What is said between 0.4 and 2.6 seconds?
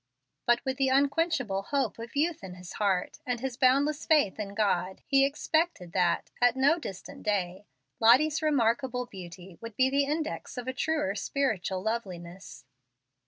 But with the unquenchable hope of youth in